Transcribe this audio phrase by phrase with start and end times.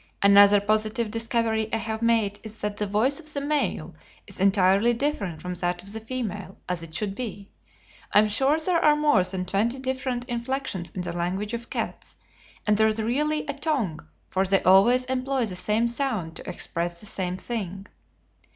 [0.23, 3.93] Another positive discovery I have made is that the voice of the male
[4.25, 7.51] is entirely different from that of the female, as it should be.
[8.11, 12.15] I am sure there are more than twenty different inflections in the language of cats,
[12.65, 13.99] and there is really a 'tongue'
[14.31, 17.85] for they always employ the same sound to express the same thing."